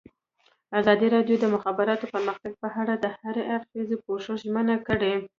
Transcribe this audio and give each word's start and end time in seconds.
ازادي 0.79 1.07
راډیو 1.15 1.35
د 1.39 1.41
د 1.43 1.45
مخابراتو 1.55 2.11
پرمختګ 2.13 2.51
په 2.61 2.67
اړه 2.81 2.93
د 2.97 3.05
هر 3.19 3.35
اړخیز 3.55 3.89
پوښښ 4.05 4.25
ژمنه 4.43 4.75
کړې. 4.87 5.13